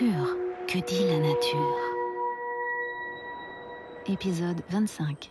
Que 0.00 0.78
dit 0.78 1.04
la 1.04 1.18
nature. 1.18 1.76
Épisode 4.06 4.62
25 4.70 5.30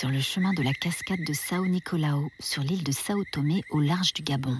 sur 0.00 0.08
le 0.08 0.22
chemin 0.22 0.54
de 0.54 0.62
la 0.62 0.72
cascade 0.72 1.22
de 1.26 1.34
Sao 1.34 1.66
Nicolao 1.66 2.30
sur 2.40 2.62
l'île 2.62 2.84
de 2.84 2.90
Sao 2.90 3.22
Tomé 3.32 3.62
au 3.68 3.80
large 3.80 4.14
du 4.14 4.22
Gabon. 4.22 4.56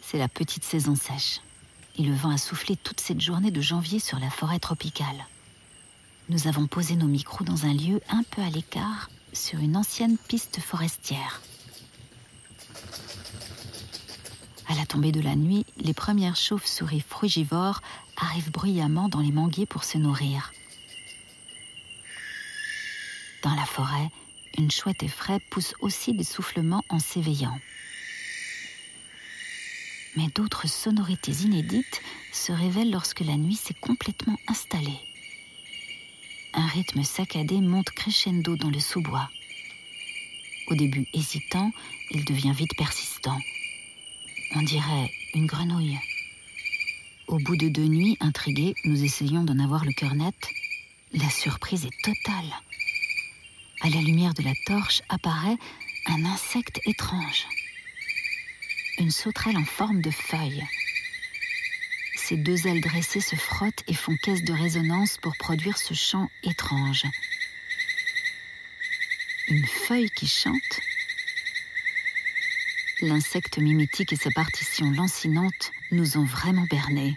C'est 0.00 0.16
la 0.16 0.28
petite 0.28 0.64
saison 0.64 0.94
sèche 0.94 1.42
et 1.98 2.02
le 2.02 2.14
vent 2.14 2.30
a 2.30 2.38
soufflé 2.38 2.76
toute 2.76 3.00
cette 3.00 3.20
journée 3.20 3.50
de 3.50 3.60
janvier 3.60 3.98
sur 3.98 4.18
la 4.18 4.30
forêt 4.30 4.60
tropicale. 4.60 5.26
Nous 6.30 6.48
avons 6.48 6.66
posé 6.66 6.96
nos 6.96 7.06
micros 7.06 7.44
dans 7.44 7.66
un 7.66 7.74
lieu 7.74 8.00
un 8.08 8.22
peu 8.22 8.40
à 8.40 8.48
l'écart 8.48 9.10
sur 9.34 9.58
une 9.58 9.76
ancienne 9.76 10.16
piste 10.16 10.58
forestière. 10.58 11.42
À 14.68 14.74
la 14.74 14.86
tombée 14.86 15.12
de 15.12 15.20
la 15.20 15.36
nuit, 15.36 15.66
les 15.76 15.92
premières 15.92 16.36
chauves-souris 16.36 17.04
frugivores 17.06 17.82
arrivent 18.16 18.52
bruyamment 18.52 19.10
dans 19.10 19.20
les 19.20 19.32
manguiers 19.32 19.66
pour 19.66 19.84
se 19.84 19.98
nourrir. 19.98 20.50
Dans 23.46 23.54
la 23.54 23.64
forêt, 23.64 24.10
une 24.58 24.72
chouette 24.72 25.04
effraie 25.04 25.38
pousse 25.50 25.72
aussi 25.78 26.12
des 26.12 26.24
soufflements 26.24 26.82
en 26.88 26.98
s'éveillant. 26.98 27.56
Mais 30.16 30.26
d'autres 30.34 30.66
sonorités 30.66 31.30
inédites 31.30 32.02
se 32.32 32.50
révèlent 32.50 32.90
lorsque 32.90 33.20
la 33.20 33.36
nuit 33.36 33.54
s'est 33.54 33.72
complètement 33.80 34.36
installée. 34.48 34.98
Un 36.54 36.66
rythme 36.66 37.04
saccadé 37.04 37.60
monte 37.60 37.90
crescendo 37.90 38.56
dans 38.56 38.70
le 38.70 38.80
sous-bois. 38.80 39.30
Au 40.66 40.74
début 40.74 41.06
hésitant, 41.14 41.70
il 42.10 42.24
devient 42.24 42.52
vite 42.52 42.76
persistant. 42.76 43.38
On 44.56 44.62
dirait 44.62 45.12
une 45.34 45.46
grenouille. 45.46 46.00
Au 47.28 47.38
bout 47.38 47.56
de 47.56 47.68
deux 47.68 47.86
nuits, 47.86 48.16
intrigués, 48.18 48.74
nous 48.86 49.04
essayons 49.04 49.44
d'en 49.44 49.60
avoir 49.60 49.84
le 49.84 49.92
cœur 49.92 50.16
net. 50.16 50.34
La 51.12 51.30
surprise 51.30 51.86
est 51.86 52.02
totale. 52.02 52.52
À 53.82 53.90
la 53.90 54.00
lumière 54.00 54.32
de 54.32 54.42
la 54.42 54.54
torche 54.64 55.02
apparaît 55.08 55.58
un 56.06 56.24
insecte 56.24 56.80
étrange. 56.86 57.46
Une 58.98 59.10
sauterelle 59.10 59.58
en 59.58 59.64
forme 59.64 60.00
de 60.00 60.10
feuille. 60.10 60.64
Ses 62.16 62.38
deux 62.38 62.66
ailes 62.66 62.80
dressées 62.80 63.20
se 63.20 63.36
frottent 63.36 63.84
et 63.86 63.94
font 63.94 64.16
caisse 64.22 64.42
de 64.42 64.52
résonance 64.52 65.18
pour 65.18 65.36
produire 65.36 65.76
ce 65.76 65.92
chant 65.92 66.30
étrange. 66.42 67.04
Une 69.48 69.66
feuille 69.66 70.10
qui 70.10 70.26
chante 70.26 70.80
L'insecte 73.02 73.58
mimétique 73.58 74.14
et 74.14 74.16
sa 74.16 74.30
partition 74.30 74.90
lancinante 74.90 75.70
nous 75.92 76.16
ont 76.16 76.24
vraiment 76.24 76.66
bernés. 76.70 77.16